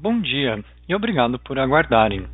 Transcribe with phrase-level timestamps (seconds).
[0.00, 2.24] Bom dia e obrigado por aguardarem.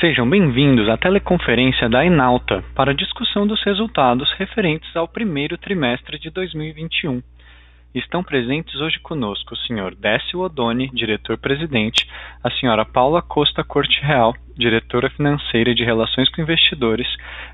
[0.00, 6.18] Sejam bem-vindos à teleconferência da Enalta para a discussão dos resultados referentes ao primeiro trimestre
[6.18, 7.22] de 2021.
[7.94, 9.94] Estão presentes hoje conosco o Sr.
[9.94, 12.08] Décio Odoni, diretor-presidente,
[12.42, 12.86] a Sra.
[12.86, 17.08] Paula Costa Corte Real, diretora financeira de Relações com Investidores,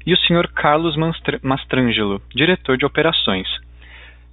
[0.06, 0.52] e o Sr.
[0.54, 0.94] Carlos
[1.42, 3.48] Mastrangelo, diretor de Operações.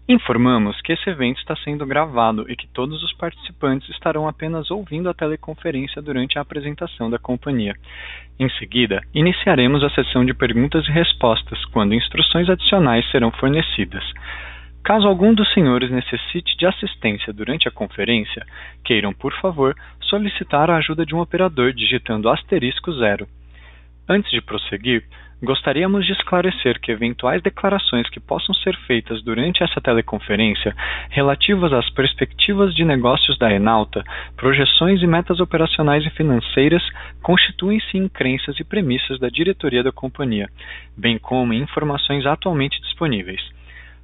[0.08, 5.10] Informamos que esse evento está sendo gravado e que todos os participantes estarão apenas ouvindo
[5.10, 7.74] a teleconferência durante a apresentação da companhia.
[8.40, 14.04] Em seguida, iniciaremos a sessão de perguntas e respostas, quando instruções adicionais serão fornecidas.
[14.84, 18.46] Caso algum dos senhores necessite de assistência durante a conferência,
[18.84, 23.28] queiram, por favor, solicitar a ajuda de um operador digitando asterisco zero.
[24.08, 25.04] Antes de prosseguir,
[25.46, 30.76] gostaríamos de esclarecer que eventuais declarações que possam ser feitas durante essa teleconferência
[31.10, 34.04] relativas às perspectivas de negócios da Enalta,
[34.36, 36.84] projeções e metas operacionais e financeiras
[37.22, 40.50] constituem-se em crenças e premissas da diretoria da companhia,
[40.98, 43.42] bem como em informações atualmente disponíveis.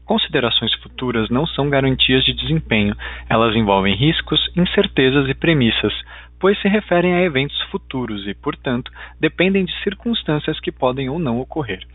[0.05, 2.95] Considerações futuras não são garantias de desempenho,
[3.29, 5.93] elas envolvem riscos, incertezas e premissas,
[6.41, 11.39] pois se referem a eventos futuros e, portanto, dependem de circunstâncias que podem ou não
[11.39, 11.87] ocorrer.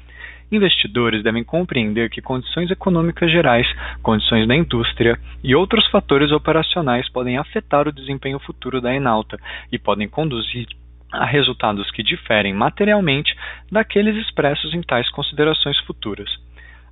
[0.51, 3.67] Investidores devem compreender que condições econômicas gerais,
[4.01, 9.37] condições da indústria e outros fatores operacionais podem afetar o desempenho futuro da Enalta
[9.73, 10.69] e podem conduzir
[11.13, 13.35] a resultados que diferem materialmente
[13.71, 16.46] daqueles expressos em tais considerações futuras.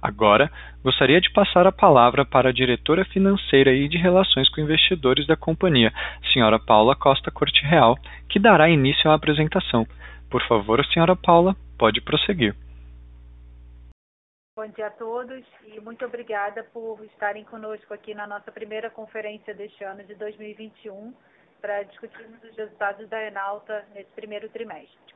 [0.05, 0.53] Agora,
[0.83, 5.35] gostaria de passar a palavra para a diretora financeira e de relações com investidores da
[5.35, 5.91] companhia,
[6.31, 7.97] senhora Paula Costa Corte Real,
[8.29, 9.87] que dará início à apresentação.
[10.31, 12.55] Por favor, senhora Paula, pode prosseguir.
[14.55, 19.55] Bom dia a todos e muito obrigada por estarem conosco aqui na nossa primeira conferência
[19.55, 21.15] deste ano de 2021
[21.63, 25.15] para discutirmos os resultados da Enalta nesse primeiro trimestre.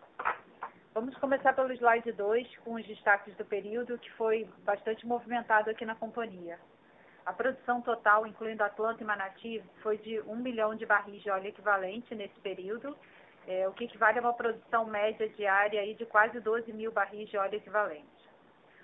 [0.98, 5.84] Vamos começar pelo slide 2, com os destaques do período, que foi bastante movimentado aqui
[5.86, 6.59] na companhia.
[7.25, 11.47] A produção total, incluindo Atlanta e Manati, foi de 1 milhão de barris de óleo
[11.47, 12.97] equivalente nesse período,
[13.47, 17.28] é, o que equivale a uma produção média diária aí de quase 12 mil barris
[17.28, 18.28] de óleo equivalente.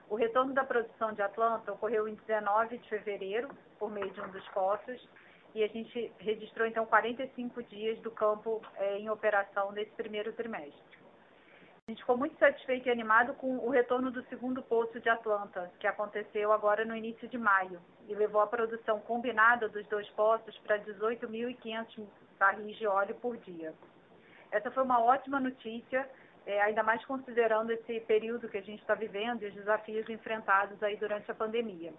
[0.08, 4.28] O retorno da produção de Atlanta ocorreu em 19 de fevereiro, por meio de um
[4.28, 5.04] dos poços,
[5.52, 10.93] e a gente registrou então 45 dias do campo é, em operação nesse primeiro trimestre.
[12.04, 16.52] Ficou muito satisfeito e animado com o retorno do segundo poço de Atlanta, que aconteceu
[16.52, 22.06] agora no início de maio, e levou a produção combinada dos dois poços para 18.500
[22.38, 23.72] barris de óleo por dia.
[24.52, 26.06] Essa foi uma ótima notícia,
[26.44, 30.82] é, ainda mais considerando esse período que a gente está vivendo e os desafios enfrentados
[30.82, 31.94] aí durante a pandemia.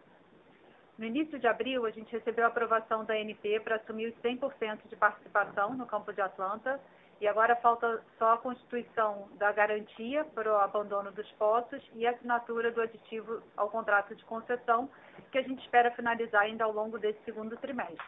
[1.00, 4.88] No início de abril, a gente recebeu a aprovação da ANP para assumir os 100%
[4.88, 6.80] de participação no campo de Atlanta
[7.22, 12.12] e agora falta só a constituição da garantia para o abandono dos poços e a
[12.12, 14.90] assinatura do aditivo ao contrato de concessão,
[15.32, 18.06] que a gente espera finalizar ainda ao longo desse segundo trimestre.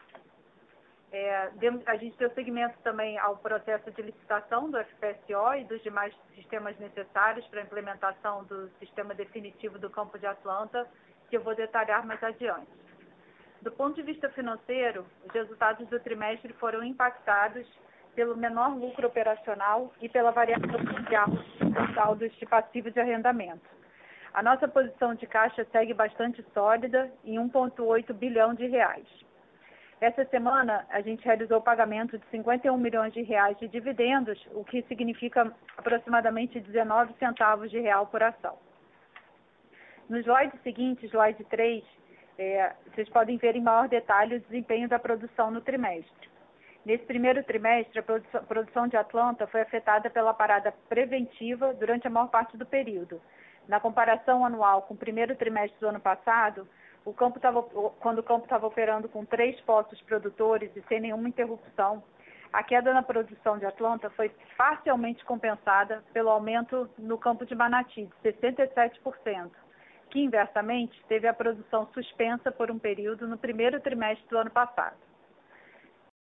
[1.09, 1.49] É,
[1.85, 6.77] a gente deu seguimento também ao processo de licitação do FPSO e dos demais sistemas
[6.79, 10.85] necessários para a implementação do sistema definitivo do campo de Atlanta,
[11.29, 12.69] que eu vou detalhar mais adiante.
[13.61, 17.65] Do ponto de vista financeiro, os resultados do trimestre foram impactados
[18.17, 23.69] pelo menor lucro operacional e pela variação cambial dos saldos de passivo de arrendamento.
[24.33, 29.05] A nossa posição de caixa segue bastante sólida, em 1,8 bilhão de reais.
[30.01, 34.63] Essa semana, a gente realizou o pagamento de 51 milhões de reais de dividendos, o
[34.63, 38.57] que significa aproximadamente 19 centavos de real por ação.
[40.09, 41.83] No slide seguinte, slide 3,
[42.39, 46.36] é, vocês podem ver em maior detalhe o desempenho da produção no trimestre.
[46.87, 52.29] Nesse primeiro trimestre, a produção de Atlanta foi afetada pela parada preventiva durante a maior
[52.29, 53.21] parte do período.
[53.67, 56.65] Na comparação anual com o primeiro trimestre do ano passado,
[57.03, 57.11] o
[57.41, 57.61] tava,
[57.99, 62.01] quando o campo estava operando com três postos produtores e sem nenhuma interrupção,
[62.53, 68.09] a queda na produção de Atlanta foi parcialmente compensada pelo aumento no campo de Manati,
[68.23, 69.51] de 67%,
[70.09, 75.06] que inversamente teve a produção suspensa por um período no primeiro trimestre do ano passado.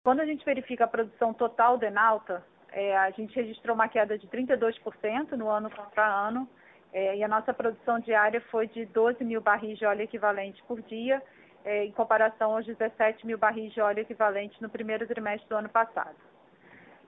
[0.04, 4.18] Quando a gente verifica a produção total da Enalta, é, a gente registrou uma queda
[4.18, 6.46] de 32% no ano contra ano,
[6.92, 10.82] é, e a nossa produção diária foi de 12 mil barris de óleo equivalente por
[10.82, 11.22] dia,
[11.64, 15.70] é, em comparação aos 17 mil barris de óleo equivalente no primeiro trimestre do ano
[15.70, 16.16] passado.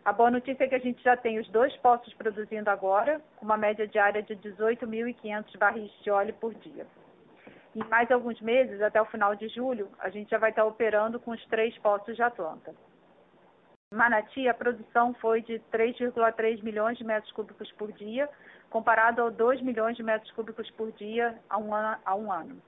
[0.02, 3.44] A boa notícia é que a gente já tem os dois postos produzindo agora, com
[3.44, 6.86] uma média diária de 18.500 barris de óleo por dia.
[7.76, 11.20] Em mais alguns meses, até o final de julho, a gente já vai estar operando
[11.20, 12.74] com os três postos de Atlanta.
[13.92, 18.30] Manati, a produção foi de 3,3 milhões de metros cúbicos por dia,
[18.70, 21.98] comparado a 2 milhões de metros cúbicos por dia há um ano.
[22.02, 22.62] Há um ano.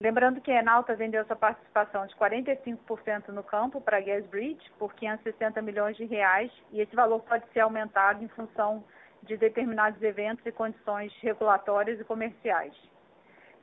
[0.00, 4.72] Lembrando que a Enalta vendeu sua participação de 45% no campo para a Gas Bridge
[4.78, 8.82] por 560 milhões de reais e esse valor pode ser aumentado em função
[9.22, 12.74] de determinados eventos e condições regulatórias e comerciais.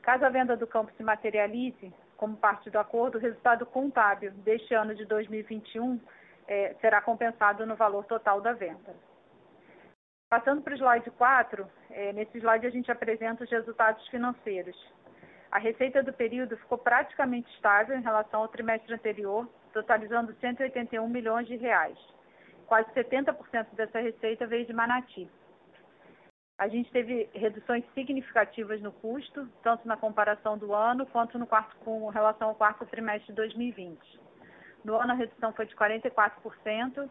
[0.01, 4.74] Caso a venda do campo se materialize, como parte do acordo, o resultado contábil deste
[4.74, 6.00] ano de 2021
[6.48, 8.96] eh, será compensado no valor total da venda.
[10.30, 14.75] Passando para o slide 4, eh, nesse slide a gente apresenta os resultados financeiros.
[15.51, 21.48] A receita do período ficou praticamente estável em relação ao trimestre anterior, totalizando 181 milhões
[21.48, 21.98] de reais.
[22.68, 25.28] Quase 70% dessa receita veio de Manati.
[26.59, 31.73] A gente teve reduções significativas no custo, tanto na comparação do ano quanto no quarto,
[31.77, 33.97] com relação ao quarto trimestre de 2020.
[34.83, 37.09] No ano, a redução foi de 44%,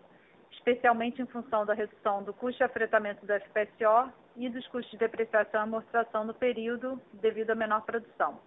[0.53, 4.99] especialmente em função da redução do custo de afretamento do FPSO e dos custos de
[4.99, 8.39] depreciação e amortização no período devido à menor produção.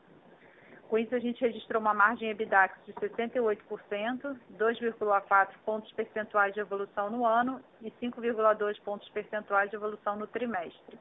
[0.91, 7.09] Com isso, a gente registrou uma margem EBITDAX de 68%, 2,4 pontos percentuais de evolução
[7.09, 10.99] no ano e 5,2 pontos percentuais de evolução no trimestre.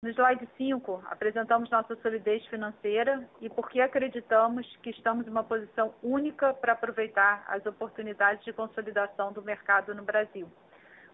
[0.00, 5.42] No slide 5, apresentamos nossa solidez financeira e por que acreditamos que estamos em uma
[5.42, 10.48] posição única para aproveitar as oportunidades de consolidação do mercado no Brasil,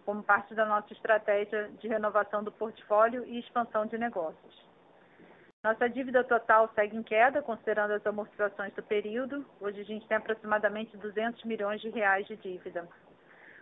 [0.05, 4.76] como parte da nossa estratégia de renovação do portfólio e expansão de negócios.
[5.67, 9.45] Nossa dívida total segue em queda, considerando as amortizações do período.
[9.59, 12.87] Hoje a gente tem aproximadamente 200 milhões de reais de dívida.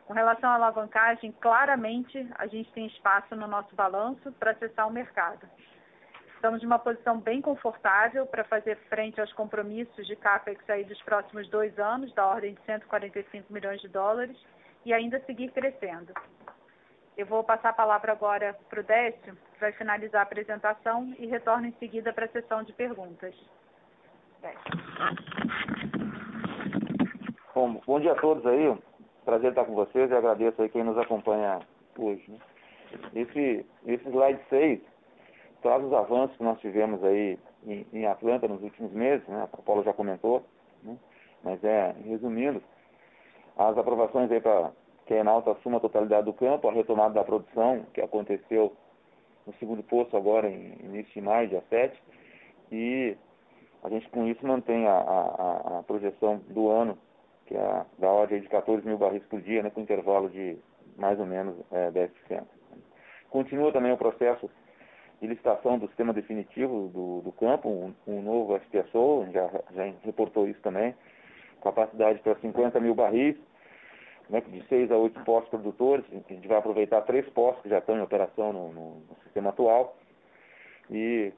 [0.06, 4.92] Com relação à alavancagem, claramente a gente tem espaço no nosso balanço para acessar o
[4.92, 5.50] mercado.
[6.36, 11.02] Estamos em uma posição bem confortável para fazer frente aos compromissos de CAPEX aí dos
[11.02, 14.38] próximos dois anos, da ordem de 145 milhões de dólares,
[14.86, 16.14] e ainda seguir crescendo.
[17.18, 21.68] Eu vou passar a palavra agora para o Décio, vai finalizar a apresentação e retorno
[21.68, 23.36] em seguida para a sessão de perguntas.
[27.54, 28.78] Bom, bom dia a todos aí.
[29.24, 31.60] Prazer estar com vocês e agradeço aí quem nos acompanha
[31.98, 32.30] hoje.
[32.30, 32.38] Né?
[33.16, 34.82] Esse, esse slide 6
[35.62, 39.48] traz os avanços que nós tivemos aí em, em Atlanta nos últimos meses, né?
[39.52, 40.46] a Paula já comentou,
[40.84, 40.96] né?
[41.44, 42.62] mas é, resumindo,
[43.58, 44.72] as aprovações aí para
[45.06, 48.76] que a Enalta assuma a totalidade do campo, a retomada da produção, que aconteceu
[49.46, 52.02] no segundo poço agora em início de maio, dia 7,
[52.72, 53.16] e
[53.84, 56.98] a gente com isso mantém a, a, a projeção do ano
[57.46, 60.58] que é da ordem de 14 mil barris por dia, né, com intervalo de
[60.98, 62.44] mais ou menos é, 10%.
[63.30, 64.50] Continua também o processo
[65.22, 70.48] de licitação do sistema definitivo do, do campo, um, um, novo FPSO, já, já reportou
[70.48, 70.96] isso também,
[71.62, 73.36] capacidade para 50 mil barris,
[74.30, 77.80] né, de 6 a 8 postos produtores, a gente vai aproveitar três postos que já
[77.80, 79.96] estão em operação no, no, no sistema atual,
[80.90, 81.32] e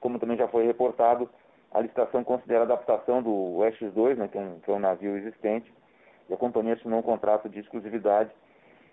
[0.00, 1.28] como também já foi reportado,
[1.72, 5.16] a licitação considera a adaptação do UX2, né, que, é um, que é um navio
[5.16, 5.72] existente,
[6.28, 8.30] e a companhia assinou um contrato de exclusividade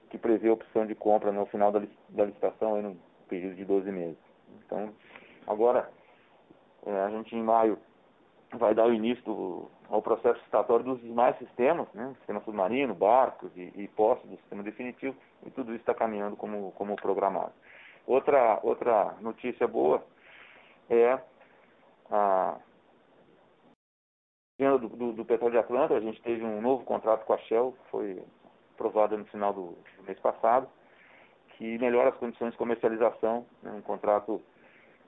[0.09, 2.97] que prevê a opção de compra no final da, da licitação, aí no
[3.27, 4.17] período de 12 meses.
[4.65, 4.93] Então,
[5.47, 5.89] agora,
[6.85, 7.77] é, a gente em maio
[8.53, 13.51] vai dar o início do, ao processo licitatório dos demais sistemas, né, sistema submarino, barcos
[13.55, 15.15] e, e do sistema definitivo,
[15.45, 17.51] e tudo isso está caminhando como, como programado.
[18.05, 20.03] Outra, outra notícia boa
[20.89, 21.19] é
[22.11, 22.57] a
[24.59, 27.37] venda do, do, do, petróleo de Atlanta, a gente teve um novo contrato com a
[27.39, 28.23] Shell, foi
[28.73, 30.67] aprovado no final do, do mês passado,
[31.57, 34.41] que melhora as condições de comercialização, né, um contrato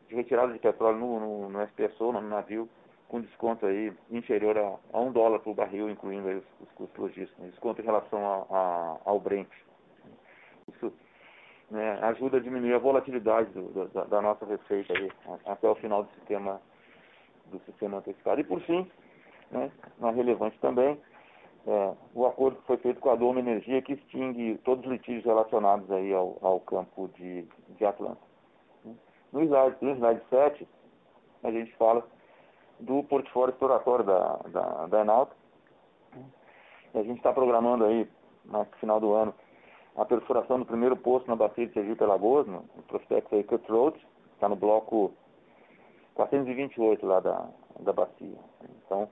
[0.08, 2.70] de retirada de petróleo no, no, no FPSO, no navio,
[3.08, 7.46] com desconto aí inferior a, a um dólar por barril, incluindo os, os, custos logísticos,
[7.46, 9.50] desconto em relação a, a, ao Brent.
[10.74, 10.92] Isso
[11.72, 15.12] né, ajuda a diminuir a volatilidade do, da, da, nossa receita aí,
[15.46, 16.62] até o final do sistema
[17.46, 18.42] do sistema antecipado.
[18.42, 18.90] E por fim,
[19.52, 19.72] né,
[20.02, 21.00] é relevante também,
[21.66, 25.26] é, o acordo que foi feito com a Doma Energia que extingue todos os litígios
[25.26, 27.46] relacionados aí ao, ao campo de,
[27.78, 28.22] de Atlanta.
[29.34, 30.68] No slide, no slide 7,
[31.44, 32.08] a gente fala
[32.80, 35.36] do portfólio exploratório da, da, da Enalta.
[36.94, 38.08] E a gente está programando aí,
[38.46, 39.34] no final do ano,
[39.96, 43.98] a perfuração do primeiro poço na bacia de Sergipe Alagoas, no, prospecto aí Cutthroat,
[44.34, 45.12] está no bloco
[46.14, 47.48] 428 lá da,
[47.80, 48.38] da bacia.
[48.86, 49.10] Então,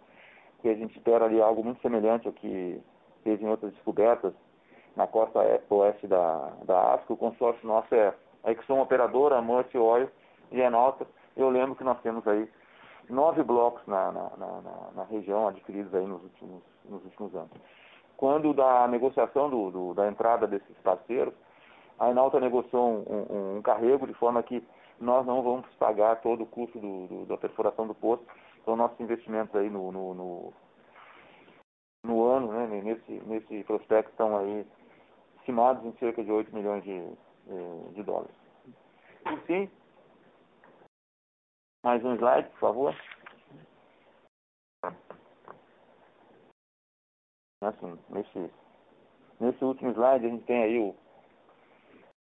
[0.61, 2.81] que a gente espera ali algo muito semelhante ao que
[3.23, 4.33] fez em outras descobertas
[4.95, 7.13] na costa oeste da, da África.
[7.13, 10.09] O consórcio nosso é a Exxon Operadora, a Oil
[10.51, 11.05] e a Enalta.
[11.35, 12.49] Eu lembro que nós temos aí
[13.09, 17.51] nove blocos na, na, na, na, região adquiridos aí nos últimos, nos últimos anos.
[18.17, 21.33] quando da negociação do, do, da entrada desses parceiros,
[21.99, 24.65] a Enalta negociou um, um, um, carrego de forma que
[24.99, 28.23] nós não vamos pagar todo o custo do, do, da perfuração do poço.
[28.61, 30.53] Então, nossos investimentos aí no, no, no,
[32.03, 34.65] no ano, né, nesse, nesse prospecto, estão aí
[35.37, 38.35] estimados em cerca de 8 milhões de, eh, de dólares.
[39.23, 39.69] Por fim,
[41.85, 42.95] mais um slide, por favor.
[47.61, 48.51] Assim, nesse,
[49.39, 50.95] nesse último slide a gente tem aí o,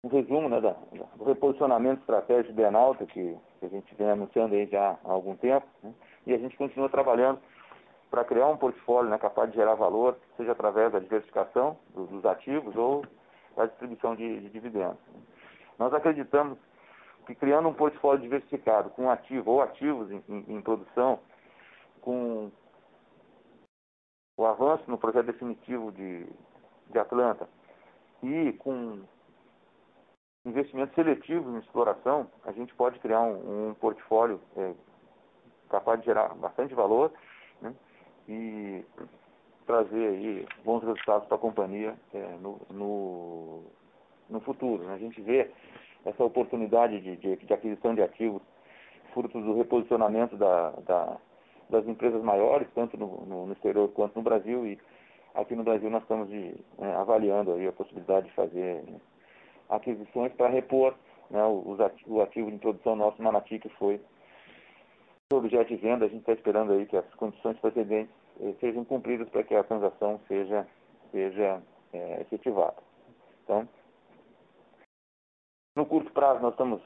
[0.05, 0.71] um resumo né, da,
[1.17, 5.35] do reposicionamento estratégico de Enalta, que, que, a gente vem anunciando aí já há algum
[5.35, 5.93] tempo, né,
[6.25, 7.41] e a gente continua trabalhando
[8.09, 12.25] para criar um portfólio né, capaz de gerar valor, seja através da diversificação dos, dos
[12.25, 13.05] ativos ou
[13.57, 14.99] da distribuição de, de dividendos.
[15.77, 16.57] Nós acreditamos
[17.29, 21.19] que criando um portfólio diversificado com ativo ou ativos em, em, em produção,
[22.01, 22.51] com
[24.35, 26.25] o avanço no projeto definitivo de,
[26.89, 27.47] de Atlanta
[28.23, 28.99] e com
[30.43, 34.73] investimentos seletivos em exploração, a gente pode criar um, um portfólio é,
[35.69, 37.11] capaz de gerar bastante valor
[37.61, 37.75] né,
[38.27, 38.83] e
[39.67, 43.63] trazer aí bons resultados para a companhia é, no, no,
[44.27, 44.83] no, futuro.
[44.83, 44.95] Né?
[44.95, 45.51] A gente vê
[46.05, 48.41] essa oportunidade de, de, de aquisição de ativos
[49.13, 51.17] fruto do reposicionamento da, da,
[51.69, 54.65] das empresas maiores, tanto no, no, no, exterior quanto no Brasil.
[54.65, 54.79] E
[55.35, 58.99] aqui no Brasil nós estamos de, é, avaliando aí a possibilidade de fazer né,
[59.69, 60.95] aquisições para repor
[61.29, 63.99] né, os ativos, o ativo de introdução nosso, Manati, que foi
[65.31, 66.05] objeto de venda.
[66.05, 69.63] A gente está esperando aí que as condições precedentes eh, sejam cumpridas para que a
[69.63, 70.65] transação seja,
[71.11, 71.61] seja
[71.93, 72.77] é, efetivada.
[73.43, 73.67] Então,
[75.79, 76.81] no curto prazo, nós estamos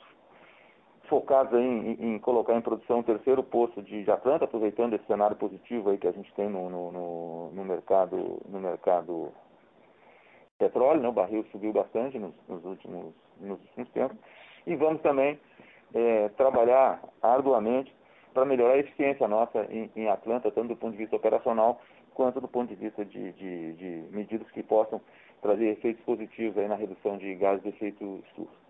[1.10, 5.90] focados em, em, colocar em produção o terceiro poço de, Atlanta, aproveitando esse cenário positivo
[5.90, 9.32] aí que a gente tem no, no, no, no mercado no mercado
[10.60, 11.10] petróleo, né?
[11.10, 14.18] o barril subiu bastante nos, nos, últimos, nos últimos tempos,
[14.68, 15.40] e vamos também
[15.94, 17.94] é, trabalhar arduamente
[18.32, 21.82] para melhorar a eficiência nossa em, em, Atlanta, tanto do ponto de vista operacional
[22.14, 25.02] quanto do ponto de vista de, de, de medidas que possam
[25.42, 28.64] trazer efeitos positivos aí na redução de gases de efeito estufa.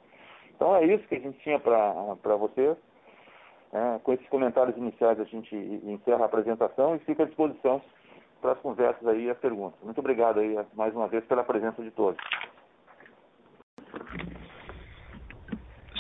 [0.55, 2.77] Então é isso que a gente tinha para vocês.
[3.73, 7.81] É, com esses comentários iniciais a gente encerra a apresentação e fica à disposição
[8.39, 9.79] para as conversas aí e as perguntas.
[9.81, 12.21] Muito obrigado aí mais uma vez pela presença de todos.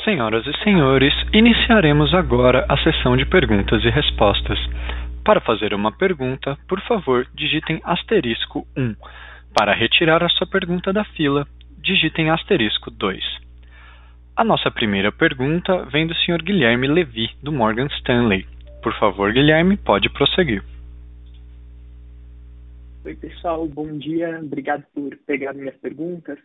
[0.03, 4.59] Senhoras e senhores, iniciaremos agora a sessão de perguntas e respostas.
[5.23, 8.95] Para fazer uma pergunta, por favor, digitem asterisco 1.
[9.55, 13.42] Para retirar a sua pergunta da fila, digitem asterisco 2.
[14.35, 16.41] A nossa primeira pergunta vem do Sr.
[16.41, 18.47] Guilherme Levi, do Morgan Stanley.
[18.81, 20.63] Por favor, Guilherme, pode prosseguir.
[23.05, 24.39] Oi, pessoal, bom dia.
[24.39, 26.39] Obrigado por pegar minhas perguntas.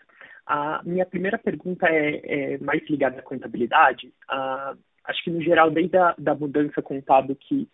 [0.47, 2.21] A minha primeira pergunta é,
[2.55, 4.13] é mais ligada à contabilidade.
[4.29, 7.67] Acho que, no geral, desde a da mudança contábil que,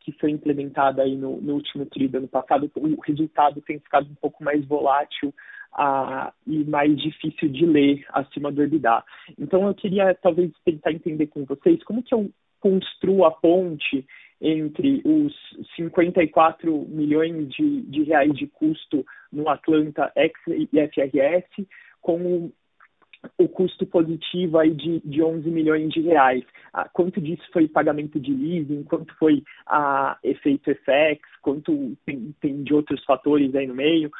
[0.00, 4.10] que foi implementada aí no, no último trimestre do ano passado, o resultado tem ficado
[4.10, 5.32] um pouco mais volátil
[5.72, 9.04] ah, e mais difícil de ler acima do EBITDA.
[9.38, 14.06] Então eu queria talvez tentar entender com vocês como que eu construo a ponte
[14.40, 15.34] entre os
[15.76, 21.66] 54 milhões de, de reais de custo no Atlanta X e FRS
[22.00, 22.52] com o,
[23.36, 26.42] o custo positivo aí de, de 11 milhões de reais.
[26.72, 32.62] Ah, quanto disso foi pagamento de leasing, quanto foi ah, efeito FX, quanto tem, tem
[32.62, 34.10] de outros fatores aí no meio.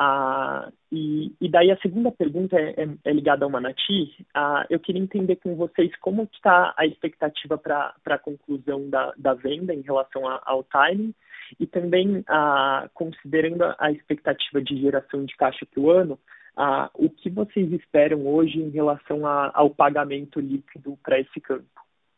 [0.00, 4.24] Ah, e, e, daí a segunda pergunta é, é, é ligada ao Manati.
[4.32, 9.34] Ah, eu queria entender com vocês como está a expectativa para a conclusão da, da,
[9.34, 11.12] venda em relação a, ao timing
[11.58, 16.16] e também ah, considerando a expectativa de geração de caixa para o ano,
[16.56, 21.66] ah, o que vocês esperam hoje em relação a, ao pagamento líquido para esse campo?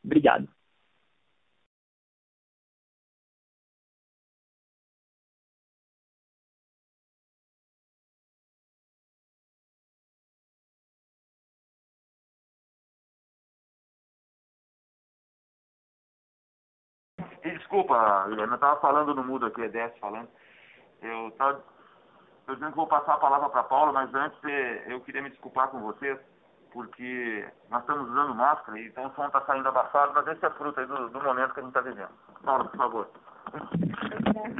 [0.04, 0.46] Obrigado.
[17.80, 20.28] Desculpa, Guilherme, eu estava falando no mudo aqui, Edécio falando.
[21.02, 21.62] Eu estava
[22.46, 25.30] eu dizendo que vou passar a palavra para Paula, mas antes eh, eu queria me
[25.30, 26.18] desculpar com vocês,
[26.72, 30.84] porque nós estamos usando máscara, então o som está saindo abafado, mas esse é fruto
[30.84, 32.10] do, do momento que a gente está vivendo.
[32.44, 33.08] Paula, por favor.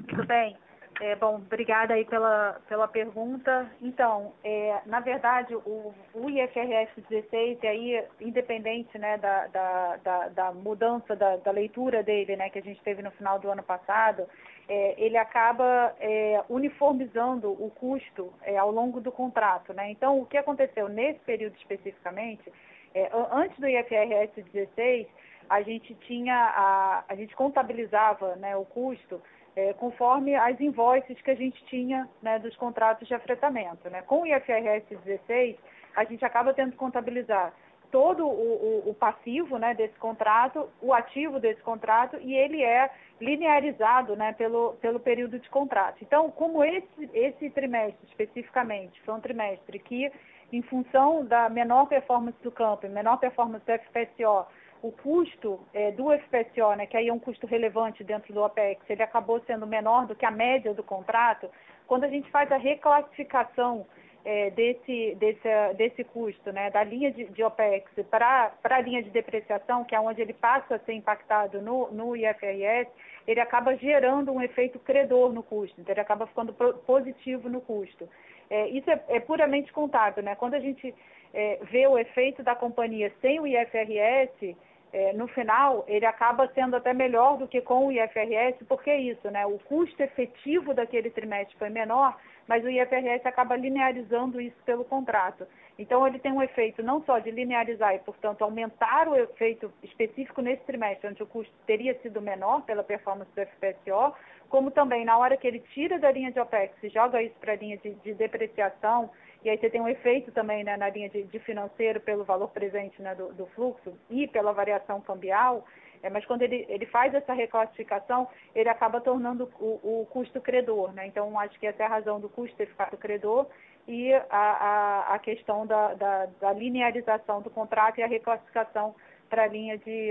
[0.09, 0.57] Tudo bem.
[1.01, 3.73] É, bom, obrigada aí pela, pela pergunta.
[3.81, 10.29] Então, é, na verdade, o, o IFRS 16, e aí, independente né, da, da, da,
[10.29, 13.63] da mudança da, da, leitura dele, né, que a gente teve no final do ano
[13.63, 14.29] passado,
[14.69, 19.73] é, ele acaba é, uniformizando o custo é, ao longo do contrato.
[19.73, 19.91] Né?
[19.91, 22.53] Então, o que aconteceu nesse período especificamente,
[22.95, 25.07] é, antes do IFRS 16,
[25.49, 29.21] a gente tinha, a, a gente contabilizava né, o custo
[29.57, 33.89] é, conforme as invoices que a gente tinha né, dos contratos de afretamento.
[33.91, 34.03] Né?
[34.03, 35.57] Com o IFRS 16,
[35.97, 37.53] a gente acaba tendo que contabilizar
[37.91, 42.89] todo o, o, o, passivo né, desse contrato, o ativo desse contrato, e ele é
[43.21, 45.97] linearizado né, pelo, pelo período de contrato.
[46.01, 50.11] Então, como esse, esse trimestre especificamente foi um trimestre que,
[50.53, 54.47] em função da menor performance do campo, menor performance do FPSO,
[54.83, 58.83] o custo é, do FPSO, né, que aí é um custo relevante dentro do OPEX,
[58.89, 61.51] ele acabou sendo menor do que a média do contrato,
[61.87, 63.87] quando a gente faz a reclassificação
[64.25, 69.11] é, desse, desse, desse custo, né, da linha de, de OPEX para a linha de
[69.11, 72.91] depreciação, que é onde ele passa a ser impactado no, no IFRS,
[73.27, 76.53] ele acaba gerando um efeito credor no custo, então ele acaba ficando
[76.87, 78.09] positivo no custo.
[78.49, 80.35] É, isso é, é, puramente contábil, né?
[80.35, 80.93] Quando a gente
[81.33, 84.57] é, vê o efeito da companhia sem o IFRS,
[84.93, 88.99] é, no final, ele acaba sendo até melhor do que com o IFRS, porque é
[88.99, 89.47] isso, né?
[89.47, 92.17] O custo efetivo daquele trimestre foi menor,
[92.49, 95.47] mas o IFRS acaba linearizando isso pelo contrato.
[95.79, 100.43] Então, ele tem um efeito não só de linearizar e, portanto, aumentar o efeito específico
[100.43, 104.15] nesse trimestre, onde o custo teria sido menor pela performance do FPSO,
[104.49, 107.53] como também na hora que ele tira da linha de OPEX e joga isso para
[107.53, 109.09] a linha de, de depreciação
[109.43, 112.49] e aí você tem um efeito também né, na linha de, de, financeiro pelo valor
[112.49, 115.65] presente né, do, do, fluxo e pela variação cambial,
[116.03, 120.93] é, mas quando ele, ele faz essa reclassificação, ele acaba tornando o, o custo credor.
[120.93, 121.07] Né?
[121.07, 123.47] Então, acho que essa é a razão do custo ter ficado credor
[123.89, 128.95] e a, a, a questão da, da, da, linearização do contrato e a reclassificação
[129.29, 130.11] para a linha de,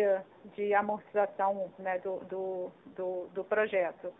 [0.55, 4.11] de amortização né, do, do, do, do projeto.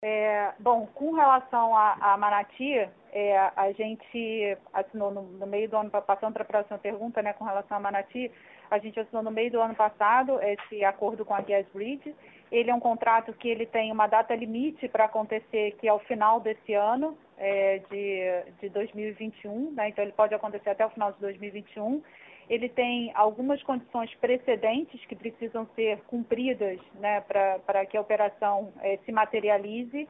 [0.00, 5.90] É, bom, com relação a Manati, é, a gente assinou no, no, meio do ano,
[5.90, 8.30] passando para a próxima pergunta, né, com relação a Manati,
[8.70, 12.14] a gente assinou no meio do ano passado esse acordo com a Gas Bridge.
[12.52, 15.98] Ele é um contrato que ele tem uma data limite para acontecer, que é o
[15.98, 21.10] final desse ano, é, de, de 2021, né, então ele pode acontecer até o final
[21.10, 22.02] de 2021
[22.48, 28.98] ele tem algumas condições precedentes que precisam ser cumpridas né, para que a operação é,
[29.04, 30.06] se materialize.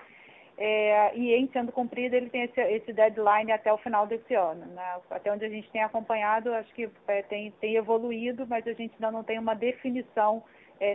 [0.60, 4.66] É, e em sendo cumprida, ele tem esse, esse, deadline até o final desse ano.
[4.66, 5.00] Né?
[5.10, 8.92] Até onde a gente tem acompanhado, acho que é, tem, tem, evoluído, mas a gente
[8.94, 10.42] ainda não tem uma definição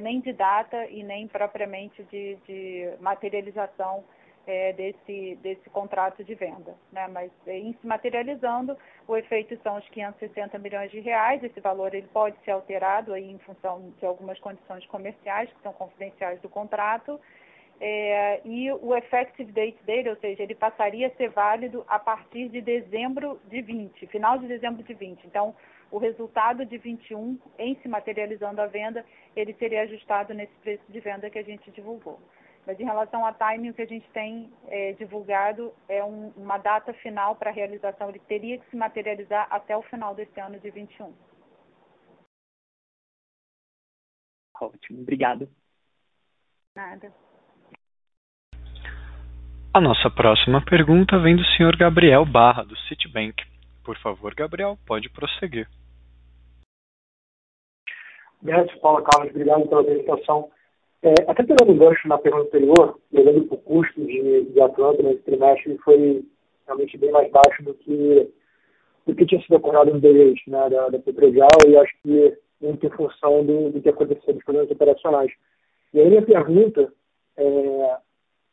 [0.01, 4.06] nem de data e nem propriamente de, de materialização
[4.45, 6.75] é, desse, desse contrato de venda.
[6.91, 7.08] Né?
[7.08, 8.77] Mas em se materializando,
[9.08, 11.43] o efeito são os 560 milhões de reais.
[11.43, 15.73] Esse valor ele pode ser alterado aí em função de algumas condições comerciais que são
[15.73, 17.19] confidenciais do contrato.
[17.79, 22.47] É, e o effective date dele, ou seja, ele passaria a ser válido a partir
[22.49, 25.25] de dezembro de 20, final de dezembro de 20.
[25.25, 25.56] Então,
[25.91, 30.99] o resultado de 21, em se materializando a venda, ele seria ajustado nesse preço de
[30.99, 32.19] venda que a gente divulgou.
[32.65, 36.58] Mas em relação a timing, o que a gente tem é, divulgado é um, uma
[36.58, 38.10] data final para a realização.
[38.10, 41.13] Ele teria que se materializar até o final desse ano de 21.
[44.62, 45.49] Ótimo, obrigado.
[46.76, 47.12] Nada.
[49.73, 53.43] A nossa próxima pergunta vem do senhor Gabriel Barra, do Citibank.
[53.84, 55.67] Por favor, Gabriel, pode prosseguir.
[58.41, 59.32] Obrigado, Paula Carlos.
[59.32, 60.52] Obrigado pela apresentação.
[61.03, 65.03] É, até pegando um gancho na pergunta anterior, olhando para o custo de, de Atlanta
[65.03, 66.23] nesse trimestre, foi
[66.65, 68.29] realmente bem mais baixo do que,
[69.05, 70.99] do que tinha sido acordado no DEIS né, da, da
[71.67, 75.29] e acho que muito em função do, do que aconteceu nos problemas operacionais.
[75.93, 76.89] E aí minha pergunta
[77.35, 77.97] é,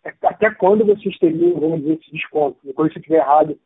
[0.05, 2.59] é até quando vocês teriam, vamos dizer, esse desconto?
[2.65, 3.57] Depois, se eu estiver errado,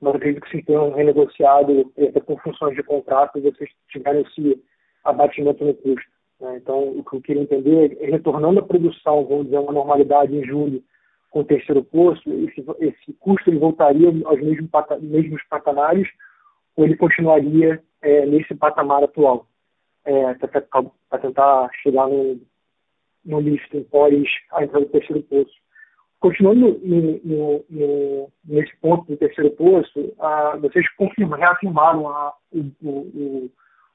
[0.00, 4.64] mas acredito que vocês tenham renegociado, até com funções de contrato, vocês tiveram esse
[5.04, 6.19] abatimento no custo.
[6.40, 6.56] Né?
[6.56, 10.44] Então, o que eu queria entender é, retornando à produção, vamos dizer, uma normalidade em
[10.44, 10.82] julho
[11.30, 16.08] com o terceiro posto, esse, esse custo ele voltaria aos mesmos, pata, mesmos patamares
[16.76, 19.46] ou ele continuaria é, nesse patamar atual?
[20.04, 22.40] É, para tentar chegar no,
[23.24, 25.52] no listing pós a entrada do terceiro posto.
[26.18, 29.54] continuando no, no, no, nesse ponto do terceiro
[30.18, 33.50] ah, vocês confirmam, reafirmaram a, o, o,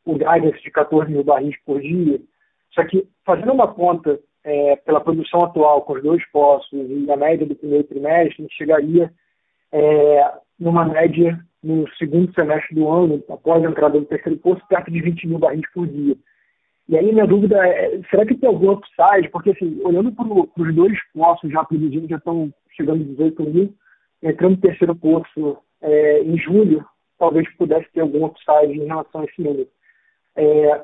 [0.05, 2.21] o guidance de 14 mil barris por dia,
[2.75, 7.17] só que fazendo uma conta é, pela produção atual com os dois poços e a
[7.17, 9.11] média do primeiro trimestre, a gente chegaria
[9.71, 14.91] é, numa média no segundo semestre do ano, após a entrada do terceiro poço, perto
[14.91, 16.15] de 20 mil barris por dia.
[16.87, 19.29] E aí minha dúvida é, será que tem algum upside?
[19.31, 23.73] Porque assim, olhando para os dois poços já produzindo, já estão chegando a 18 mil,
[24.21, 26.85] entrando no terceiro poço é, em julho,
[27.17, 29.67] talvez pudesse ter algum upside em relação a esse número.
[30.35, 30.83] É,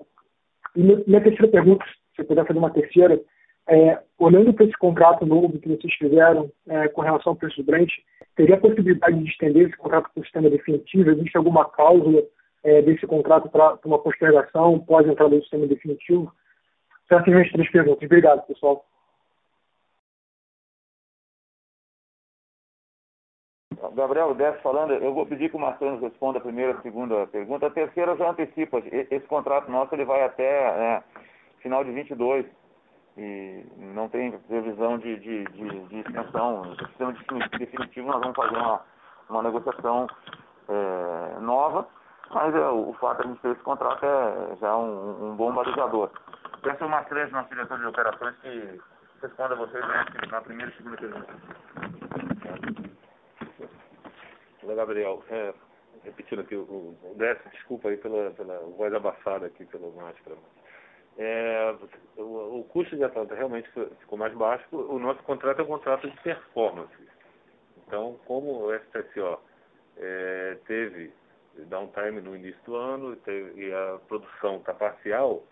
[0.76, 3.20] e minha terceira pergunta, se eu puder fazer uma terceira,
[3.68, 7.66] é, olhando para esse contrato novo que vocês fizeram é, com relação ao preço do
[7.66, 7.92] Brent,
[8.36, 11.12] teria a possibilidade de estender esse contrato para o sistema definitivo?
[11.12, 12.24] Existe alguma cláusula
[12.64, 16.32] é, desse contrato para uma postergação pós entrada do sistema definitivo?
[17.10, 18.04] Essas são as três perguntas.
[18.04, 18.86] Obrigado, pessoal.
[23.94, 27.68] Gabriel, Décio falando, eu vou pedir que o Marcelo responda a primeira a segunda pergunta.
[27.68, 28.80] A terceira já antecipa.
[28.80, 31.04] Esse contrato nosso ele vai até é,
[31.60, 32.46] final de 22
[33.18, 36.64] e não tem previsão de, de, de, de extensão.
[36.64, 37.14] No sistema
[37.58, 38.82] definitivo nós vamos fazer uma,
[39.30, 40.08] uma negociação
[40.70, 41.88] é, nova,
[42.34, 45.52] mas é, o, fato de a gente ter esse contrato é já um, um bom
[45.54, 46.10] balizador.
[46.62, 48.80] Peço ao Marcelo, nosso diretor de operações, que
[49.22, 52.31] responda a vocês né, na primeira e segunda pergunta.
[54.64, 55.24] Olá, Gabriel.
[55.30, 55.54] É,
[56.04, 60.38] repetindo aqui, o, o Décio, desculpa aí pela, pela voz abafada aqui pelo máscara.
[61.18, 61.76] É,
[62.16, 63.68] o, o, custo de Atlanta realmente
[64.00, 64.64] ficou mais baixo.
[64.72, 66.94] O nosso contrato é um contrato de performance.
[67.88, 69.40] Então, como o FTSO
[69.98, 71.12] é, teve
[71.66, 75.44] downtime no início do ano teve, e a produção está parcial,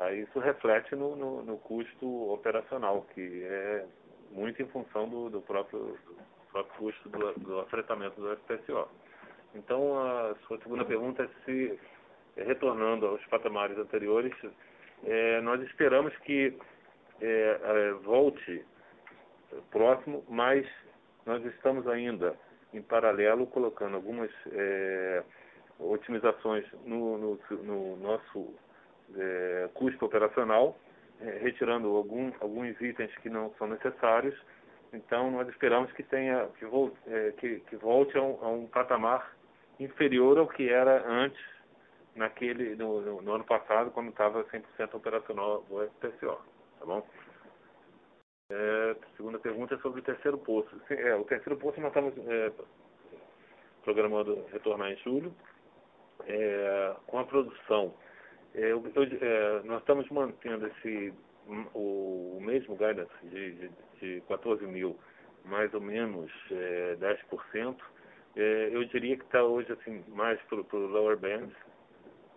[0.00, 3.86] aí isso reflete no, no, no, custo operacional, que é
[4.32, 5.96] muito em função do, do próprio
[6.56, 8.88] próprio custo do, do afretamento do FPSO.
[9.54, 11.78] Então, a sua segunda pergunta é se,
[12.36, 14.32] retornando aos patamares anteriores,
[15.04, 16.56] é, nós esperamos que
[17.20, 18.64] é, é, volte
[19.70, 20.66] próximo, mas
[21.24, 22.34] nós estamos ainda
[22.72, 25.22] em paralelo colocando algumas é,
[25.78, 28.54] otimizações no, no, no nosso
[29.16, 30.78] é, custo operacional,
[31.20, 34.34] é, retirando algum, alguns itens que não são necessários
[34.92, 38.66] então, nós esperamos que tenha que volte, é, que, que volte a, um, a, um,
[38.66, 39.36] patamar
[39.78, 41.44] inferior ao que era antes,
[42.14, 46.40] naquele no, no, no ano passado, quando estava 100% operacional o FPCO.
[46.78, 47.06] Tá bom?
[48.50, 50.70] É, segunda pergunta é sobre o terceiro poço.
[50.90, 52.52] É, o terceiro poço nós estamos é,
[53.82, 55.34] programando retornar em julho.
[56.26, 57.94] É, com a produção,
[58.54, 58.82] é, eu,
[59.20, 61.12] é, nós estamos mantendo esse
[61.74, 64.96] o, mesmo guidance de, de, de 14 mil,
[65.44, 67.76] mais ou menos é, 10%,
[68.36, 71.48] é, eu diria que está hoje assim mais para o lower band,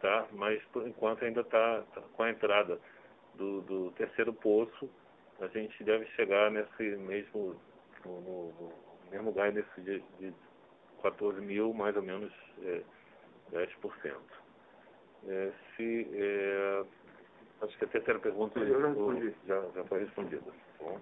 [0.02, 0.28] tá?
[0.32, 2.80] mas por enquanto ainda está tá com a entrada
[3.36, 4.90] do, do, terceiro poço,
[5.42, 7.56] a gente deve chegar nesse mesmo,
[8.06, 8.74] no, no
[9.12, 10.34] mesmo guidance de, de
[11.02, 12.32] 14 mil, mais ou menos
[12.64, 12.82] é,
[13.52, 14.16] 10%.
[15.28, 16.86] É, se, é,
[17.62, 20.42] acho que a terceira pergunta já, já foi respondida.
[20.42, 21.00] Tá bom?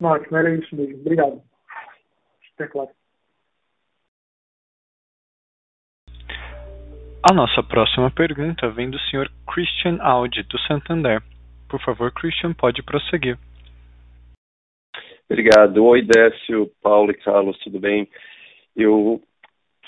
[0.00, 1.00] Ótimo, era isso mesmo.
[1.00, 1.42] Obrigado.
[2.50, 2.90] Super claro.
[7.30, 9.28] A nossa próxima pergunta vem do Sr.
[9.52, 11.20] Christian Audi, do Santander.
[11.68, 13.36] Por favor, Christian, pode prosseguir.
[15.28, 15.84] Obrigado.
[15.84, 18.08] Oi, Décio, Paulo e Carlos, tudo bem?
[18.74, 19.20] Eu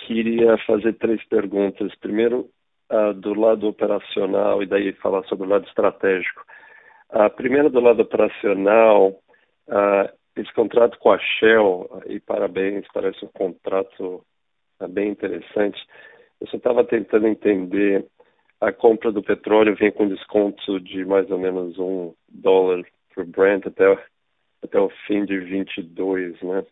[0.07, 1.95] queria fazer três perguntas.
[2.01, 2.51] Primeiro,
[2.91, 6.45] uh, do lado operacional e daí falar sobre o lado estratégico.
[7.11, 9.21] A primeira do lado operacional,
[9.71, 14.25] Uh, esse contrato com a Shell, e parabéns, parece um contrato
[14.81, 15.81] uh, bem interessante.
[16.41, 18.05] Eu só estava tentando entender,
[18.61, 23.67] a compra do petróleo vem com desconto de mais ou menos um dólar por Brent
[23.67, 23.97] até,
[24.63, 26.65] até o fim de 22, né?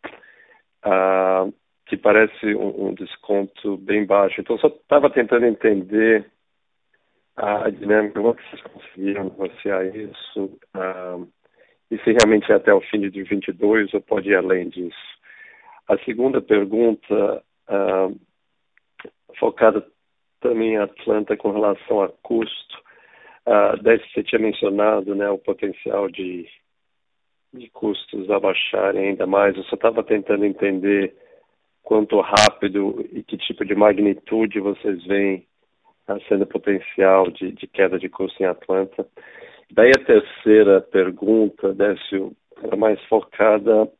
[1.89, 4.41] Que parece um, um, desconto bem baixo.
[4.41, 6.31] Então, só estava tentando entender
[7.37, 10.59] a dinâmica, como vocês conseguiram negociar isso.
[10.77, 11.29] Uh,
[11.91, 14.97] e se realmente é até o fim de 2022 ou pode ir além disso.
[15.89, 18.21] A segunda pergunta, uh,
[19.39, 19.87] focada
[20.41, 22.79] também em Atlanta com relação a custo,
[23.47, 26.47] uh, daí você tinha mencionado né, o potencial de,
[27.55, 29.57] de custos abaixarem ainda mais.
[29.57, 31.17] Eu só estava tentando entender
[31.89, 35.47] quanto rápido e que tipo de magnitude vocês veem
[36.07, 39.07] uh, sendo potencial de, de queda de custo em Atlanta.
[39.73, 43.91] Daí a terceira pergunta, Décio, era mais focada.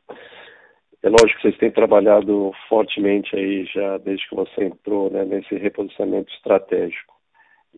[1.01, 5.55] É lógico que vocês têm trabalhado fortemente aí já desde que você entrou né, nesse
[5.55, 7.15] reposicionamento estratégico.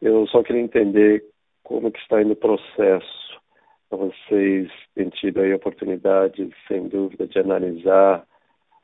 [0.01, 1.23] Eu só queria entender
[1.63, 3.39] como que está indo o processo.
[3.89, 8.25] Vocês têm tido aí oportunidade, sem dúvida, de analisar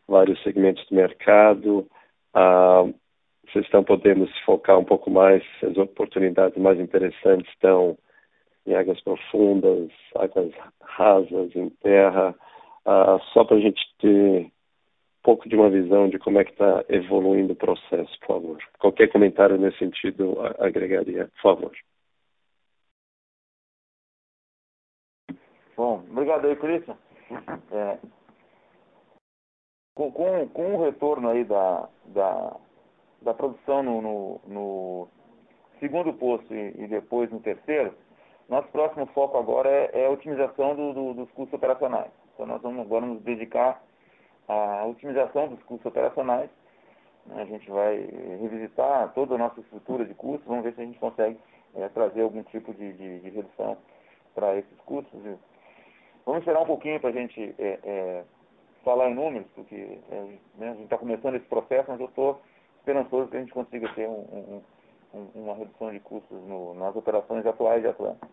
[0.08, 1.88] vários segmentos do mercado.
[2.34, 2.86] Ah,
[3.48, 7.98] vocês estão podendo se focar um pouco mais, as oportunidades mais interessantes estão
[8.66, 12.36] em águas profundas, águas rasas, em terra,
[12.86, 14.52] uh, só para a gente ter um
[15.24, 18.58] pouco de uma visão de como é que está evoluindo o processo, por favor.
[18.80, 21.72] Qualquer comentário nesse sentido agregaria, por favor.
[25.78, 26.98] Bom, obrigado aí, Cristian.
[27.72, 27.98] É,
[29.98, 32.56] com, com, com o retorno aí da, da,
[33.24, 35.08] da produção no, no, no
[35.80, 37.96] segundo posto e, e, depois no terceiro,
[38.48, 42.12] nosso próximo foco agora é, é a otimização do, do, dos custos operacionais.
[42.34, 43.82] Então nós vamos agora nos dedicar
[44.48, 46.50] à otimização dos custos operacionais.
[47.32, 47.98] A gente vai
[48.40, 51.40] revisitar toda a nossa estrutura de custos, vamos ver se a gente consegue
[51.76, 53.76] é, trazer algum tipo de, de, de redução
[54.36, 55.20] para esses custos.
[56.24, 58.24] Vamos esperar um pouquinho para a gente é, é,
[58.88, 62.40] falar em números, porque é, né, a gente está começando esse processo, mas eu estou
[62.80, 64.62] esperançoso que a gente consiga ter um,
[65.14, 68.26] um, uma redução de custos no, nas operações atuais de Atlanta.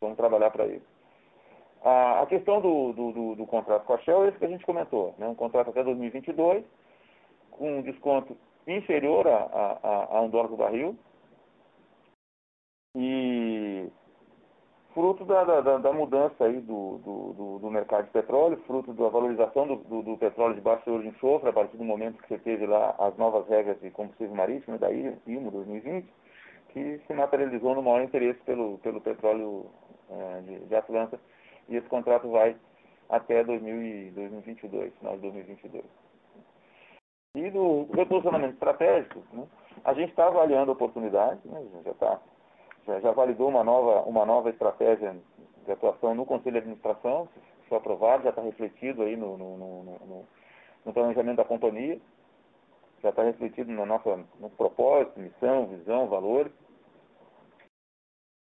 [0.00, 0.84] Vamos trabalhar para isso.
[1.84, 4.48] A, a questão do, do, do, do, contrato com a Shell é isso que a
[4.48, 5.14] gente comentou.
[5.18, 5.28] Né?
[5.28, 6.64] Um contrato até 2022,
[7.52, 10.98] com um desconto inferior a, a, a um dólar do barril.
[12.96, 13.55] E
[14.96, 19.66] fruto da, da, da mudança aí do, do, do, mercado de petróleo, fruto da valorização
[19.66, 22.38] do, do, do petróleo de baixo teor de enxofre, a partir do momento que você
[22.38, 26.08] teve lá as novas regras de combustível marítimo da IMO 2020,
[26.70, 29.66] que se materializou no maior interesse pelo, pelo petróleo
[30.08, 31.20] é, de, de, Atlanta,
[31.68, 32.56] e esse contrato vai
[33.10, 35.84] até 2000 2022, final de 2022.
[37.34, 39.46] E do reposicionamento estratégico, né,
[39.84, 42.18] a gente está avaliando oportunidades, né, já está
[42.86, 45.16] já, validou uma nova, uma nova estratégia
[45.64, 47.28] de atuação no Conselho de Administração,
[47.68, 50.26] foi aprovado, já está refletido aí no, no, no,
[50.84, 52.00] no, planejamento da companhia,
[53.02, 56.52] já está refletido no nosso no propósito, missão, visão, valores.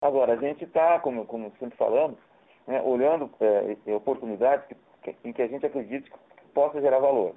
[0.02, 2.18] Agora, a gente está, como, como sempre falamos,
[2.66, 4.66] né, olhando é, oportunidades
[5.02, 7.34] que, em que a gente acredite que possa gerar valor.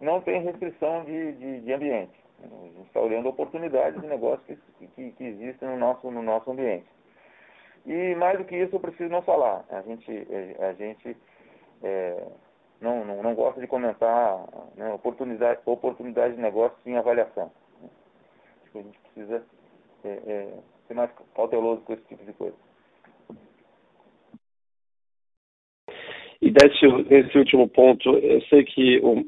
[0.00, 2.19] Não tem restrição de, de, de ambiente.
[2.86, 6.86] Está olhando oportunidades de negócios que, que, que, existem no nosso, no nosso ambiente.
[7.86, 9.64] E mais do que isso, eu preciso não falar.
[9.70, 11.16] A gente, é, a gente
[11.82, 12.26] é,
[12.80, 14.44] não, não, não, gosta de comentar
[14.76, 17.50] né, oportunidade, oportunidade de negócio sem avaliação.
[18.62, 19.44] Acho que a gente precisa
[20.04, 22.56] é, é, ser mais cauteloso com esse tipo de coisa.
[26.42, 29.24] E desse, nesse último ponto, eu sei que um,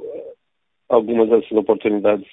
[0.89, 2.27] algumas dessas oportunidades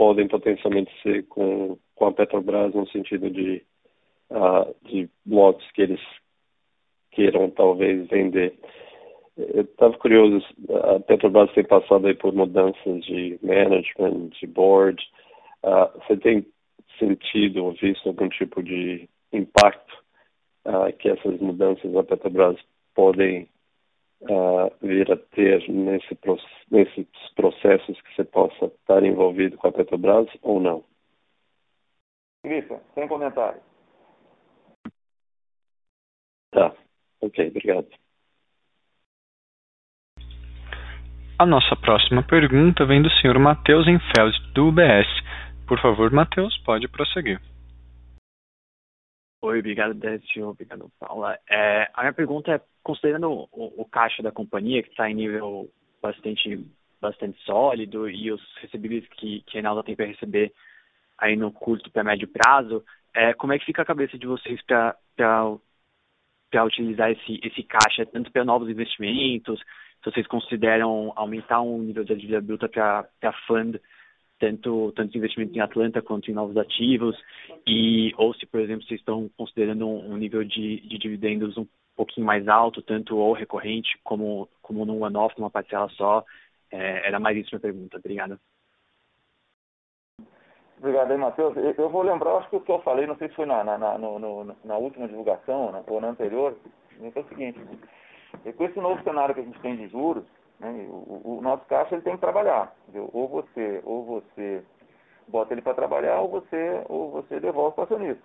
[0.00, 3.62] podem potencialmente ser com, com a Petrobras no sentido de,
[4.30, 6.00] uh, de lotes que eles
[7.10, 8.58] queiram talvez vender.
[9.36, 10.42] Eu estava curioso,
[10.94, 15.02] a Petrobras tem passado aí por mudanças de management, de board.
[15.62, 16.46] Uh, você tem
[16.98, 20.02] sentido ou visto algum tipo de impacto
[20.64, 22.56] uh, que essas mudanças da Petrobras
[22.94, 23.46] podem
[24.22, 26.18] uh, vir a ter nesse,
[26.70, 30.84] nesses processos que você possa estar envolvido com a Petrobras ou não?
[32.42, 33.60] Cristian, sem comentário.
[36.52, 36.74] Tá,
[37.20, 37.88] ok, obrigado.
[41.38, 43.38] A nossa próxima pergunta vem do Sr.
[43.38, 45.08] Matheus Enfeld, do UBS.
[45.66, 47.40] Por favor, Matheus, pode prosseguir.
[49.42, 50.48] Oi, obrigado, Décio.
[50.48, 51.38] Obrigado, Paula.
[51.48, 55.70] É, a minha pergunta é, considerando o, o caixa da companhia, que está em nível
[56.02, 56.66] bastante,
[57.00, 60.52] bastante sólido, e os recebíveis que, que a Enalta tem para receber
[61.16, 64.60] aí no curto para médio prazo, é, como é que fica a cabeça de vocês
[64.62, 65.46] para
[66.64, 72.14] utilizar esse, esse caixa, tanto para novos investimentos, se vocês consideram aumentar o nível de
[72.14, 73.80] dívida bruta para fund
[74.40, 77.16] tanto, tanto investimento em Atlanta quanto em novos ativos,
[77.66, 81.66] e ou se, por exemplo, vocês estão considerando um, um nível de, de dividendos um
[81.94, 86.24] pouquinho mais alto, tanto ou recorrente como, como num one-off, numa parcela só.
[86.72, 87.98] É, era mais isso minha pergunta.
[87.98, 88.40] Obrigado.
[90.78, 91.54] Obrigado aí, Matheus.
[91.76, 93.98] Eu vou lembrar, acho que o que eu falei, não sei se foi na, na,
[93.98, 96.56] no, no, na última divulgação né, ou na anterior,
[96.98, 97.60] é o seguinte,
[98.56, 100.24] com esse novo cenário que a gente tem de juros,
[100.60, 100.86] né?
[100.90, 102.72] O, o, nosso caixa ele tem que trabalhar.
[102.82, 103.10] Entendeu?
[103.12, 104.62] Ou você, ou você
[105.26, 108.22] bota ele para trabalhar, ou você, ou você devolve para o acionista.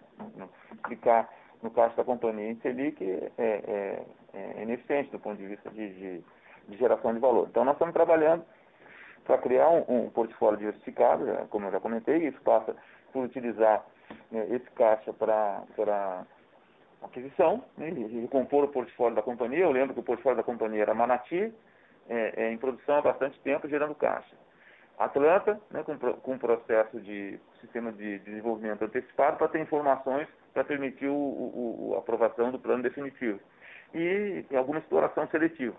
[0.87, 1.29] Ficar
[1.63, 5.69] no caixa da companhia em Selic é, é, é, é eficiente do ponto de vista
[5.69, 6.23] de, de,
[6.67, 7.47] de geração de valor.
[7.49, 8.43] Então, nós estamos trabalhando
[9.23, 12.75] para criar um, um, portfólio diversificado, como eu já comentei, isso passa
[13.11, 13.83] por utilizar
[14.29, 16.25] né, esse caixa para
[17.01, 19.59] aquisição né, e compor o portfólio da companhia.
[19.59, 21.51] Eu lembro que o portfólio da companhia era Manati,
[22.09, 24.35] é, é, em produção há bastante tempo, gerando caixa.
[24.97, 31.07] Atlanta, né, com, um processo de sistema de desenvolvimento antecipado para ter informações para permitir
[31.07, 33.39] o, o, a aprovação do plano definitivo.
[33.93, 35.75] E, e alguma exploração seletiva.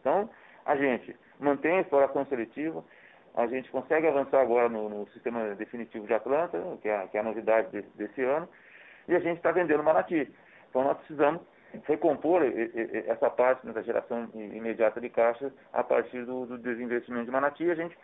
[0.00, 0.28] Então,
[0.66, 2.84] a gente mantém a exploração seletiva,
[3.34, 7.20] a gente consegue avançar agora no, no sistema definitivo de Atlanta, que é, que é
[7.20, 8.48] a novidade desse, desse ano,
[9.08, 10.30] e a gente está vendendo Manati.
[10.68, 11.40] Então, nós precisamos
[11.84, 12.42] recompor
[13.06, 17.70] essa parte né, da geração imediata de caixa a partir do, do desinvestimento de Manati.
[17.70, 17.96] A gente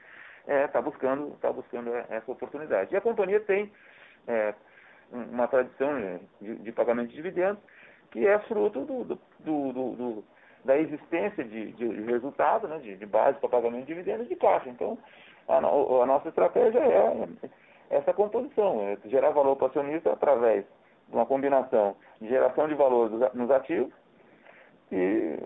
[0.42, 2.92] está é, tá buscando, tá buscando essa oportunidade.
[2.92, 3.70] E a companhia tem
[4.26, 4.54] é,
[5.12, 7.62] uma tradição né, de, de, pagamento de dividendos
[8.11, 10.24] que é fruto do, do, do,
[10.64, 14.68] da existência de, de resultado, né, de, base para pagamento de dividendos de caixa.
[14.68, 14.98] Então,
[15.46, 17.28] a, a nossa estratégia é
[17.90, 20.78] essa composição, é gerar valor para o acionista através de
[21.12, 23.92] uma combinação de geração de valor nos ativos
[24.92, 25.38] e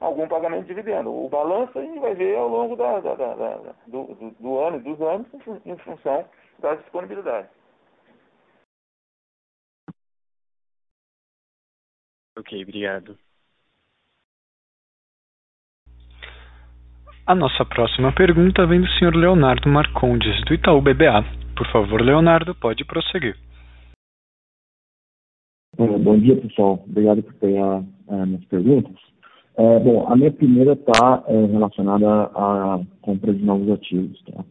[0.00, 1.10] algum pagamento de dividendo.
[1.10, 3.34] O balanço a gente vai ver ao longo da, da, da,
[3.86, 5.26] do, do, do, ano e dos anos
[5.64, 6.24] em função
[6.58, 7.50] das disponibilidades.
[12.38, 13.16] Ok, obrigado.
[17.24, 19.14] A nossa próxima pergunta vem do Sr.
[19.14, 21.22] Leonardo Marcondes, do Itaú BBA.
[21.56, 23.36] Por favor, Leonardo, pode prosseguir.
[25.74, 26.84] Bom dia, pessoal.
[26.86, 28.92] Obrigado por pegar uh, minhas perguntas.
[29.56, 34.22] É, bom, a minha primeira está é, relacionada à compra de novos ativos.
[34.24, 34.44] Tá?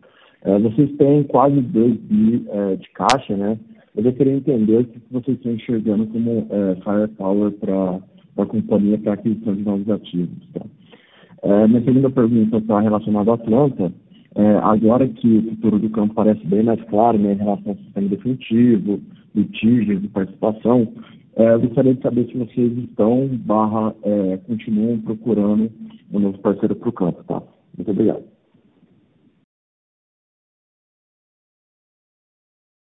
[0.43, 2.39] É, vocês têm quase 2 bi
[2.79, 3.60] de caixa, né?
[3.95, 6.47] Eu queria entender o que vocês estão enxergando como
[6.84, 7.99] firepower para
[8.38, 10.47] a companhia para aquisição de novos ativos.
[10.53, 11.67] Tá?
[11.67, 13.93] Minha segunda pergunta está relacionada ao Atlanta.
[14.36, 17.78] É, agora que o futuro do campo parece bem mais claro né, em relação ao
[17.78, 19.02] sistema definitivo,
[19.36, 20.94] litígios de participação,
[21.36, 25.72] é, eu gostaria de saber se vocês estão, barra, é, continuam procurando
[26.13, 27.41] um novo parceiro para o campo, tá?
[27.78, 28.24] Muito obrigado.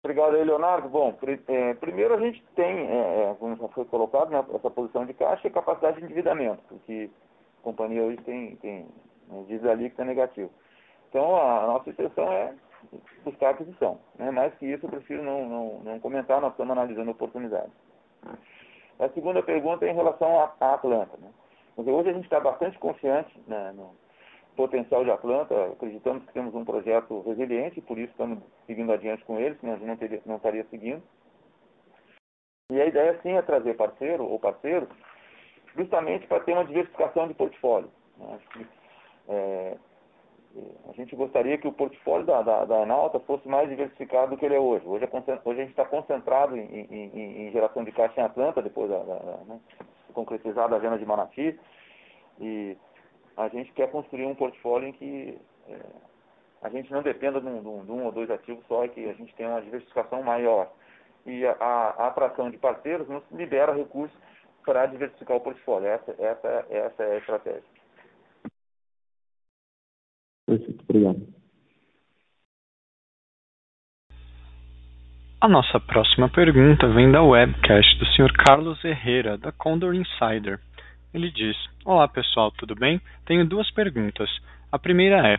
[0.04, 0.88] Obrigado aí, Leonardo.
[0.88, 1.14] Bom,
[1.48, 5.14] é, primeiro a gente tem, é, é, como já foi colocado, né, essa posição de
[5.14, 7.10] caixa e capacidade de endividamento, porque
[7.60, 8.86] a companhia hoje tem, tem
[9.30, 10.50] né, diz ali que está negativo.
[11.10, 12.54] Então, a nossa intenção é
[13.24, 14.00] buscar aquisição.
[14.18, 14.32] Né?
[14.32, 17.72] Mais que isso, eu prefiro não, não, não comentar, nós estamos analisando oportunidades.
[19.00, 21.18] A segunda pergunta é em relação à Atlanta.
[21.18, 21.30] Né?
[21.78, 23.96] Hoje a gente está bastante confiante né, no
[24.56, 29.40] potencial de Atlanta, acreditamos que temos um projeto resiliente, por isso estamos seguindo adiante com
[29.40, 31.04] ele, senão a gente não, teria, não estaria seguindo.
[32.72, 34.90] E a ideia sim é trazer parceiro ou parceiro,
[35.76, 37.90] justamente para ter uma diversificação de portfólio.
[38.18, 38.40] Né?
[39.30, 39.78] É,
[40.90, 44.46] a gente gostaria que o portfólio da, da, da Enalta fosse mais diversificado do que
[44.46, 44.86] ele é hoje.
[44.88, 48.62] Hoje, é hoje a gente está concentrado em, em, em, geração de caixa em Atlanta,
[48.62, 49.60] depois da, da né,
[50.14, 51.60] concretizada a venda de Manati.
[52.40, 52.78] E
[53.36, 55.38] a gente quer construir um portfólio em que
[55.70, 55.80] é,
[56.62, 59.14] a gente não dependa de um, de um, ou dois ativos só e que a
[59.14, 60.72] gente tenha uma diversificação maior.
[61.26, 64.18] E a, a atração de parceiros nos libera recursos
[64.66, 65.88] para diversificar o portfólio.
[65.88, 67.77] Essa, essa, essa é a estratégia.
[70.48, 71.28] Perfeito, obrigado.
[75.42, 78.32] A nossa próxima pergunta vem da webcast do Sr.
[78.34, 80.58] Carlos Herrera, da Condor Insider.
[81.14, 81.56] Ele diz:
[81.86, 83.02] Olá pessoal, tudo bem?
[83.26, 84.30] Tenho duas perguntas.
[84.72, 85.38] A primeira é: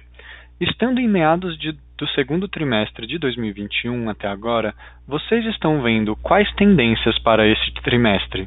[0.60, 4.74] Estando em meados de, do segundo trimestre de 2021 até agora,
[5.06, 8.46] vocês estão vendo quais tendências para esse trimestre?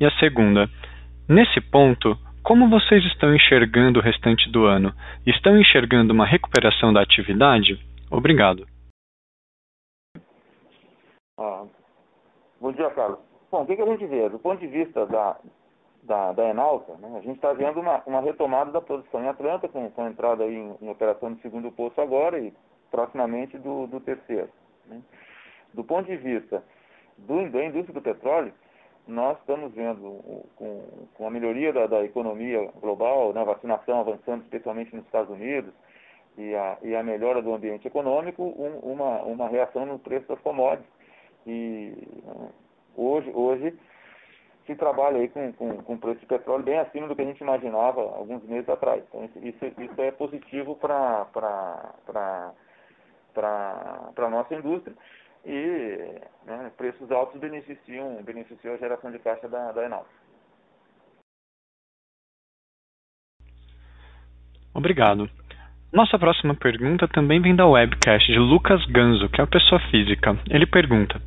[0.00, 0.68] E a segunda:
[1.28, 4.94] Nesse ponto, como vocês estão enxergando o restante do ano?
[5.26, 7.76] Estão enxergando uma recuperação da atividade?
[8.08, 8.64] Obrigado.
[11.36, 11.64] Ah,
[12.60, 13.18] bom dia, Carlos.
[13.50, 14.28] Bom, o que, que, a gente vê?
[14.28, 15.36] Do ponto de vista da,
[16.04, 19.66] da, da Enalta, né, a gente está vendo uma, uma, retomada da produção em Atlanta,
[19.66, 22.54] com, com entrada em, em, operação do segundo poço agora e
[22.92, 24.48] proximamente do, do terceiro.
[24.86, 25.02] Né.
[25.74, 26.62] Do ponto de vista
[27.18, 28.52] do, da indústria do petróleo,
[29.06, 30.82] nós estamos vendo com,
[31.14, 35.72] com a melhoria da, da, economia global, né, vacinação avançando, especialmente nos Estados Unidos,
[36.36, 40.40] e a, e a melhora do ambiente econômico, um, uma, uma reação no preço das
[40.40, 40.90] commodities.
[41.46, 41.94] E
[42.96, 43.78] hoje, hoje
[44.66, 47.40] se trabalha aí com, com, com preço de petróleo bem acima do que a gente
[47.40, 49.02] imaginava alguns meses atrás.
[49.08, 51.26] Então, isso, isso é positivo para
[54.16, 54.96] a nossa indústria
[55.46, 60.10] e né, preços altos beneficiam, beneficiam a geração de caixa da, da Enalta.
[64.74, 65.30] Obrigado.
[65.92, 70.36] Nossa próxima pergunta também vem da webcast de Lucas Ganzo, que é uma pessoa física.
[70.50, 71.22] Ele pergunta: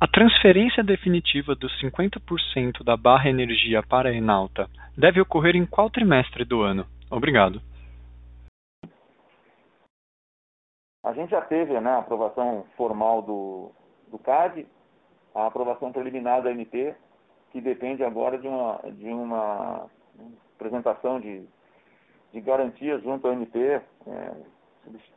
[0.00, 5.90] A transferência definitiva dos 50% da barra energia para a Enalta deve ocorrer em qual
[5.90, 6.86] trimestre do ano?
[7.10, 7.60] Obrigado.
[11.02, 13.70] A gente já teve né, a aprovação formal do,
[14.08, 14.66] do CAD,
[15.34, 16.94] a aprovação preliminar da MP,
[17.50, 19.86] que depende agora de uma, de uma
[20.56, 21.48] apresentação de,
[22.32, 24.32] de garantias junto ao MP, é,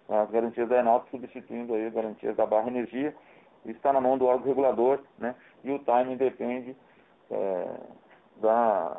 [0.09, 3.15] as garantias da Enalta substituindo aí as garantias da Barra Energia.
[3.65, 5.35] Está na mão do órgão regulador, né?
[5.63, 6.75] E o timing depende
[7.31, 7.77] é,
[8.41, 8.97] da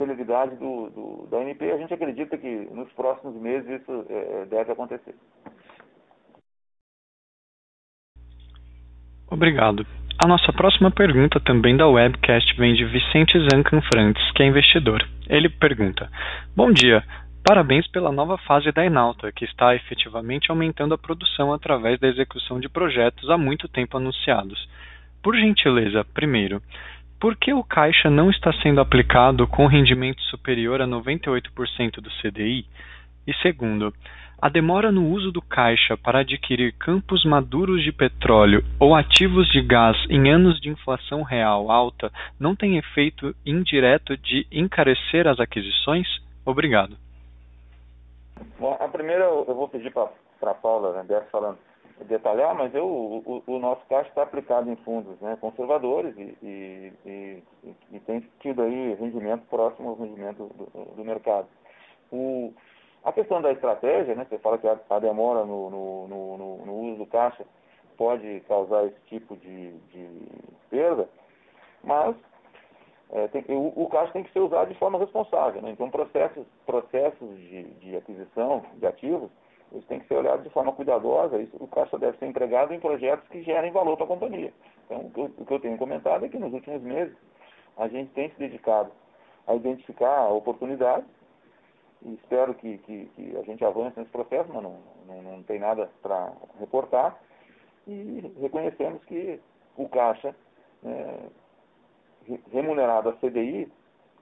[0.00, 1.70] celeridade do, do, da MP.
[1.70, 5.14] A gente acredita que nos próximos meses isso é, deve acontecer.
[9.30, 9.86] Obrigado.
[10.22, 15.06] A nossa próxima pergunta, também da webcast, vem de Vicente Zancan Frantes, que é investidor.
[15.28, 16.10] Ele pergunta:
[16.56, 17.04] Bom dia.
[17.42, 22.60] Parabéns pela nova fase da Enalta, que está efetivamente aumentando a produção através da execução
[22.60, 24.68] de projetos há muito tempo anunciados.
[25.22, 26.62] Por gentileza, primeiro,
[27.20, 32.64] por que o caixa não está sendo aplicado com rendimento superior a 98% do CDI?
[33.26, 33.92] E segundo,
[34.40, 39.60] a demora no uso do caixa para adquirir campos maduros de petróleo ou ativos de
[39.60, 46.08] gás em anos de inflação real alta não tem efeito indireto de encarecer as aquisições?
[46.46, 46.96] Obrigado.
[48.58, 50.10] Bom, a primeira eu vou pedir para
[50.50, 51.58] a Paula né, falando
[52.04, 56.92] detalhar, mas eu, o, o, nosso caixa está aplicado em fundos né, conservadores e, e,
[57.06, 57.42] e,
[57.92, 61.46] e, tem tido aí rendimento próximo ao rendimento do, do mercado.
[62.12, 62.52] O,
[63.04, 66.74] a questão da estratégia, né, você fala que a, a demora no, no, no, no,
[66.74, 67.44] uso do caixa
[67.96, 70.08] pode causar esse tipo de, de
[70.68, 71.08] perda,
[71.82, 72.16] mas
[73.12, 75.60] é, tem, o, o, caixa tem que ser usado de forma responsável.
[75.62, 75.70] Né?
[75.70, 79.30] Então, processos, processos de, de aquisição de ativos,
[79.72, 81.40] eles têm que ser olhados de forma cuidadosa.
[81.40, 84.52] Isso, o caixa deve ser empregado em projetos que gerem valor para a companhia.
[84.86, 87.16] Então, o que, eu, o que eu tenho comentado é que nos últimos meses
[87.76, 88.90] a gente tem se dedicado
[89.46, 91.08] a identificar oportunidades
[92.02, 95.58] e espero que, que, que, a gente avance nesse processo, mas não, não, não tem
[95.58, 97.18] nada para reportar.
[97.86, 99.40] E reconhecemos que
[99.76, 100.34] o Caixa,
[100.84, 103.70] é, remunerado a CDI,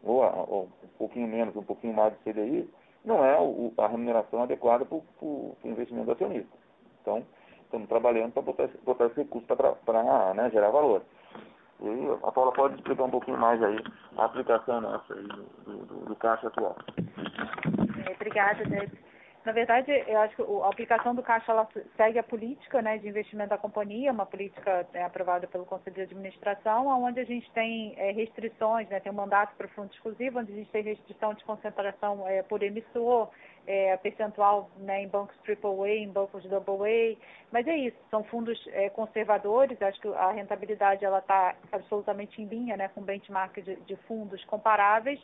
[0.03, 2.69] ou, a, ou, um pouquinho menos, um pouquinho mais de CDI,
[3.09, 3.37] não é
[3.79, 6.57] a remuneração adequada para o investimento do acionista.
[7.01, 7.25] Então,
[7.63, 11.03] estamos trabalhando para botar, botar esse recurso para né, gerar valor.
[11.81, 13.79] E a Paula pode explicar um pouquinho mais aí
[14.17, 16.77] a aplicação nossa aí do, do, do caixa atual.
[18.07, 18.93] É, obrigada, Deb.
[19.45, 21.67] Na verdade, eu acho que a aplicação do caixa ela
[21.97, 26.03] segue a política né, de investimento da companhia, uma política né, aprovada pelo Conselho de
[26.03, 30.53] Administração, onde a gente tem é, restrições, né, tem um mandato para fundo exclusivo, onde
[30.53, 33.31] a gente tem restrição de concentração é, por emissor,
[33.69, 37.17] é, percentual né, em bancos AAA, em bancos AA,
[37.53, 42.47] mas é isso, são fundos é, conservadores, acho que a rentabilidade ela está absolutamente em
[42.47, 45.21] linha né, com benchmark de, de fundos comparáveis,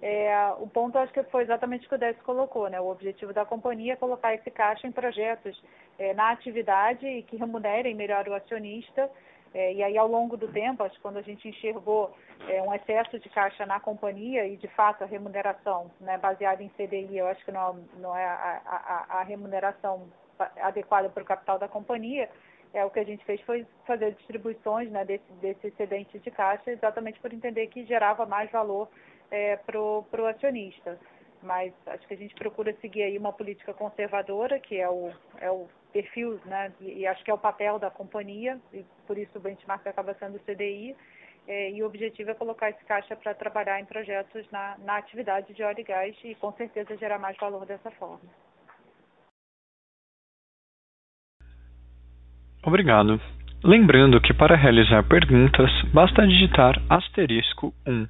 [0.00, 2.80] é, o ponto acho que foi exatamente o que o Décio colocou, né?
[2.80, 5.62] O objetivo da companhia é colocar esse caixa em projetos
[5.98, 9.10] é, na atividade e que remunerem melhor o acionista.
[9.52, 12.14] É, e aí, ao longo do tempo, acho que quando a gente enxergou
[12.48, 16.68] é, um excesso de caixa na companhia e, de fato, a remuneração né, baseada em
[16.68, 20.08] CDI, eu acho que não, não é a, a, a remuneração
[20.60, 22.28] adequada para o capital da companhia,
[22.72, 26.70] é, o que a gente fez foi fazer distribuições né, desse, desse excedente de caixa,
[26.70, 28.88] exatamente por entender que gerava mais valor
[29.30, 30.98] é, para o acionista.
[31.42, 35.50] Mas acho que a gente procura seguir aí uma política conservadora, que é o, é
[35.50, 39.36] o perfil, né, e, e acho que é o papel da companhia, e por isso
[39.36, 40.96] o benchmark acaba sendo o CDI,
[41.46, 45.52] é, e o objetivo é colocar esse caixa para trabalhar em projetos na, na atividade
[45.52, 48.20] de óleo e gás e com certeza gerar mais valor dessa forma.
[52.62, 53.20] Obrigado.
[53.64, 58.06] Lembrando que para realizar perguntas, basta digitar asterisco 1.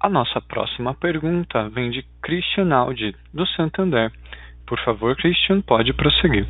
[0.00, 4.10] A nossa próxima pergunta vem de Christian Aldi, do Santander.
[4.66, 6.46] Por favor, Christian, pode prosseguir.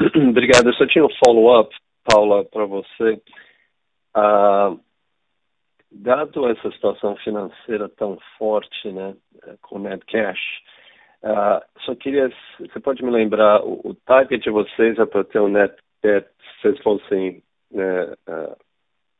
[0.28, 0.68] Obrigado.
[0.68, 3.20] Eu só tinha um follow-up, Paula, para você.
[4.14, 4.74] Ah,
[5.90, 9.14] dado essa situação financeira tão forte, né,
[9.62, 10.40] com net cash,
[11.22, 15.40] ah, só queria, você pode me lembrar, o, o target de vocês é para ter
[15.40, 18.56] um net debt, se vocês fossem né, ah,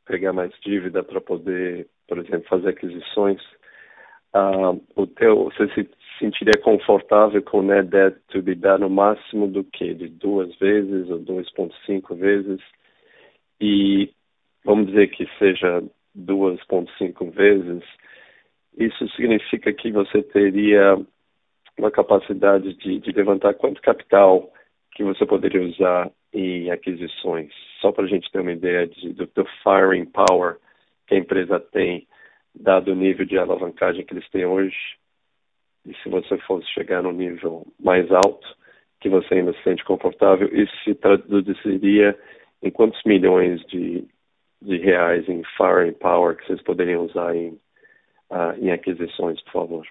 [0.06, 3.40] pegar mais dívida para poder por exemplo, fazer aquisições,
[4.96, 5.88] o teu, você se
[6.18, 9.94] sentiria confortável com o net debt to EBITDA no máximo do que?
[9.94, 12.60] De duas vezes ou 2,5 vezes?
[13.60, 14.10] E
[14.64, 15.82] vamos dizer que seja
[16.16, 17.82] 2,5 vezes,
[18.76, 20.98] isso significa que você teria
[21.78, 24.52] uma capacidade de, de levantar quanto capital
[24.92, 27.52] que você poderia usar em aquisições?
[27.80, 30.56] Só para a gente ter uma ideia de, do, do firing power
[31.06, 32.06] que a empresa tem,
[32.54, 34.76] dado o nível de alavancagem que eles têm hoje,
[35.86, 38.46] e se você fosse chegar no nível mais alto,
[39.00, 42.18] que você ainda se sente confortável, isso se traduziria
[42.62, 44.08] em quantos milhões de,
[44.62, 47.50] de reais em firing power que vocês poderiam usar em,
[48.30, 49.86] uh, em aquisições, por favor?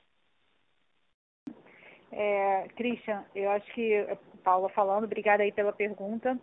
[2.11, 4.05] É, Christian, eu acho que,
[4.43, 6.39] Paula falando, obrigada aí pela pergunta.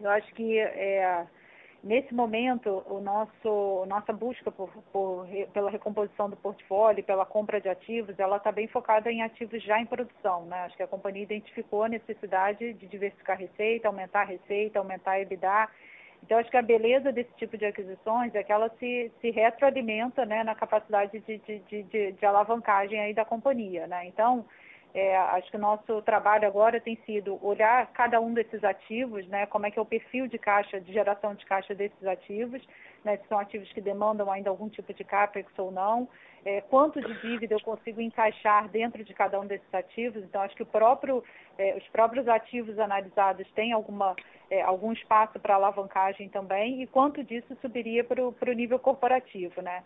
[0.00, 1.26] Eu acho que é,
[1.84, 7.68] nesse momento o nosso nossa busca por, por, pela recomposição do portfólio, pela compra de
[7.68, 10.46] ativos, ela está bem focada em ativos já em produção.
[10.46, 10.56] Né?
[10.62, 15.12] Acho que a companhia identificou a necessidade de diversificar a receita, aumentar a receita, aumentar
[15.12, 15.68] a EBITDA.
[16.22, 20.24] Então, acho que a beleza desse tipo de aquisições é que ela se, se retroalimenta
[20.24, 23.86] né, na capacidade de, de, de, de alavancagem aí da companhia.
[23.86, 24.06] Né?
[24.06, 24.46] Então,
[24.94, 29.44] é, acho que o nosso trabalho agora tem sido olhar cada um desses ativos, né,
[29.46, 32.62] como é que é o perfil de caixa, de geração de caixa desses ativos,
[33.04, 36.08] né, se são ativos que demandam ainda algum tipo de capex ou não,
[36.44, 40.22] é, quanto de dívida eu consigo encaixar dentro de cada um desses ativos.
[40.22, 41.24] Então, acho que próprio,
[41.58, 44.14] é, os próprios ativos analisados têm alguma,
[44.48, 49.82] é, algum espaço para alavancagem também e quanto disso subiria para o nível corporativo, né?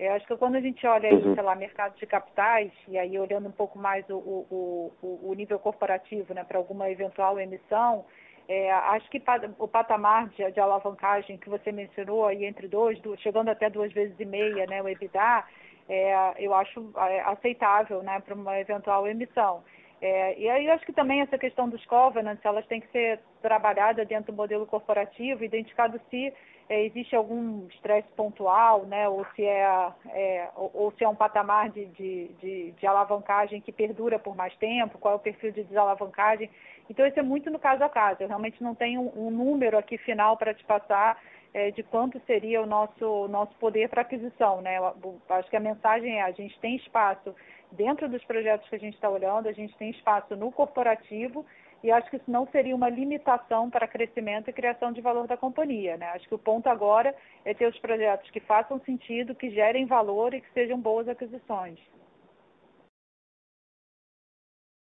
[0.00, 1.34] Eu acho que quando a gente olha aí, uhum.
[1.34, 5.34] sei lá, mercado de capitais, e aí olhando um pouco mais o, o, o, o
[5.34, 8.06] nível corporativo, né, para alguma eventual emissão,
[8.48, 9.22] é, acho que
[9.58, 14.18] o patamar de, de, alavancagem que você mencionou aí entre dois, chegando até duas vezes
[14.18, 15.44] e meia, né, o EBITDA,
[15.86, 19.62] é, eu acho é, aceitável, né, para uma eventual emissão.
[20.00, 23.20] É, e aí eu acho que também essa questão dos covenants, elas têm que ser
[23.42, 26.32] trabalhadas dentro do modelo corporativo, identificado se
[26.70, 31.16] é, existe algum estresse pontual, né, ou se é, é ou, ou, se é um
[31.16, 35.50] patamar de, de, de, de, alavancagem que perdura por mais tempo, qual é o perfil
[35.50, 36.48] de desalavancagem.
[36.88, 38.22] Então isso é muito no caso a caso.
[38.22, 41.20] Eu realmente não tenho um, um número aqui final para te passar
[41.52, 44.78] é, de quanto seria o nosso nosso poder para aquisição, né?
[44.78, 47.34] Eu, acho que a mensagem é a gente tem espaço
[47.72, 51.44] dentro dos projetos que a gente está olhando, a gente tem espaço no corporativo
[51.82, 55.36] e acho que isso não seria uma limitação para crescimento e criação de valor da
[55.36, 55.96] companhia.
[55.96, 56.06] Né?
[56.10, 57.14] Acho que o ponto agora
[57.44, 61.78] é ter os projetos que façam sentido, que gerem valor e que sejam boas aquisições.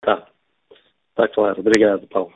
[0.02, 0.28] Tá.
[1.16, 1.62] Tá claro.
[1.62, 2.34] Obrigado, Paulo.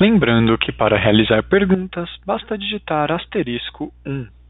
[0.00, 4.41] Lembrando que para realizar perguntas, basta digitar asterisco 1.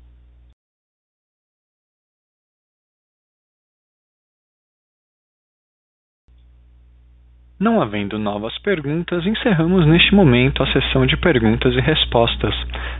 [7.62, 12.52] Não havendo novas perguntas, encerramos neste momento a sessão de perguntas e respostas.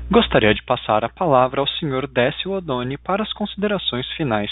[0.09, 2.07] Gostaria de passar a palavra ao Sr.
[2.07, 4.49] Décio Odoni para as considerações finais.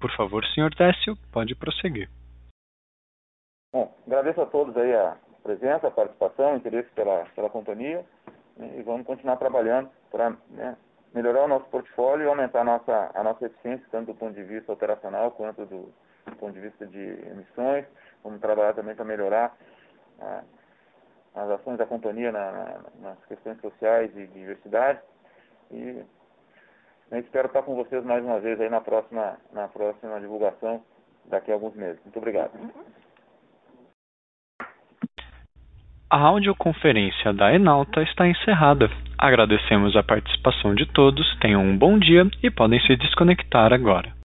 [0.00, 0.74] Por favor, Sr.
[0.76, 2.10] Décio, pode prosseguir.
[3.72, 8.04] Bom, agradeço a todos aí a presença, a participação, o interesse pela, pela companhia
[8.56, 10.76] né, e vamos continuar trabalhando para né,
[11.14, 14.42] melhorar o nosso portfólio e aumentar a nossa, a nossa eficiência, tanto do ponto de
[14.42, 15.94] vista operacional quanto do,
[16.26, 17.84] do ponto de vista de emissões
[18.24, 19.54] Vamos trabalhar também para melhorar
[20.20, 20.42] ah,
[21.34, 25.00] as ações da companhia na, na, nas questões sociais e de diversidade.
[25.70, 26.02] E
[27.10, 30.82] eu espero estar com vocês mais uma vez aí na próxima, na próxima divulgação
[31.26, 32.00] daqui a alguns meses.
[32.04, 32.50] Muito obrigado.
[36.10, 38.88] A audioconferência da Enalta está encerrada.
[39.18, 44.23] Agradecemos a participação de todos, tenham um bom dia e podem se desconectar agora.